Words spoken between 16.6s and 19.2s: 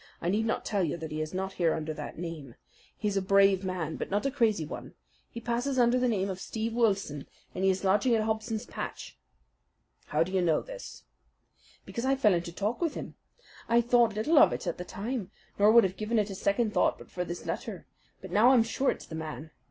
thought but for this letter; but now I'm sure it's the